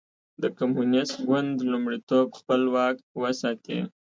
[0.41, 3.79] د کمونېست ګوند لومړیتوب خپل واک وساتي.